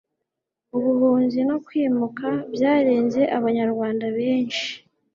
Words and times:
ubuhunzi 0.75 1.39
no 1.49 1.57
kwimuka 1.65 2.27
byaranze 2.53 3.21
abanyarwanda 3.37 4.05
benshi 4.17 4.67